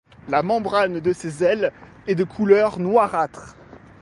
[0.29, 1.71] La membrane de ses ailes
[2.07, 3.55] est de couleur noirâtre.